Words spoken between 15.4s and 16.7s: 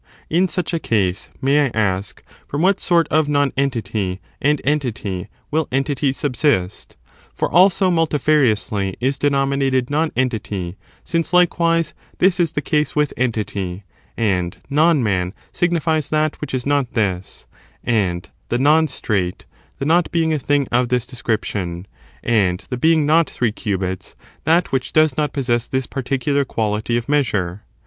signifies that which is